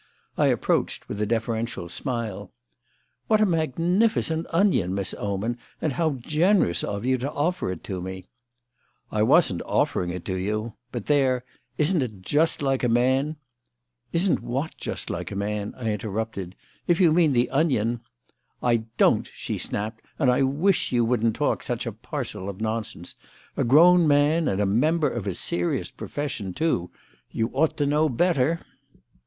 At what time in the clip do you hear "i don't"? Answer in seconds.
18.63-19.29